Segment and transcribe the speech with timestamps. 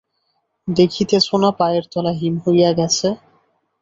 [0.67, 3.07] দেখিতেছ না পায়ের তলা হিম হইয়া গেছে।